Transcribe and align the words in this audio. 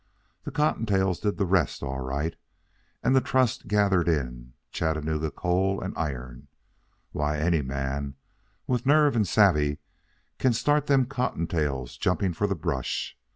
The 0.45 0.51
cottontails 0.51 1.19
did 1.19 1.37
the 1.37 1.45
rest 1.45 1.83
all 1.83 1.99
right, 1.99 2.35
and 3.03 3.15
the 3.15 3.21
trust 3.21 3.67
gathered 3.67 4.09
in 4.09 4.53
Chattanooga 4.71 5.29
Coal 5.29 5.79
and 5.79 5.95
Iron. 5.95 6.47
Why, 7.11 7.37
any 7.37 7.61
man, 7.61 8.15
with 8.65 8.87
nerve 8.87 9.15
and 9.15 9.27
savvee, 9.27 9.77
can 10.39 10.53
start 10.53 10.87
them 10.87 11.05
cottontails 11.05 11.97
jumping 11.97 12.33
for 12.33 12.47
the 12.47 12.55
brush. 12.55 13.15